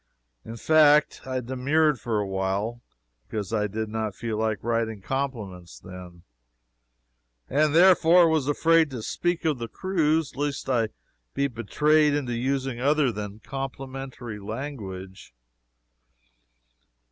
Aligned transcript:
In 0.43 0.57
fact, 0.57 1.27
I 1.27 1.41
demurred 1.41 1.99
for 1.99 2.17
a 2.17 2.25
while, 2.25 2.81
because 3.27 3.53
I 3.53 3.67
did 3.67 3.87
not 3.87 4.15
feel 4.15 4.35
like 4.35 4.63
writing 4.63 4.99
compliments 4.99 5.79
then, 5.79 6.23
and 7.47 7.75
therefore 7.75 8.27
was 8.27 8.47
afraid 8.47 8.89
to 8.89 9.03
speak 9.03 9.45
of 9.45 9.59
the 9.59 9.67
cruise 9.67 10.35
lest 10.35 10.67
I 10.67 10.79
might 10.81 10.91
be 11.35 11.47
betrayed 11.47 12.15
into 12.15 12.33
using 12.33 12.79
other 12.81 13.11
than 13.11 13.41
complimentary 13.41 14.39
language. 14.39 15.35